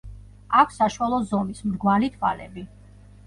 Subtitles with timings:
[0.61, 2.65] აქვს საშუალო ზომის, მრგვალი თვალები.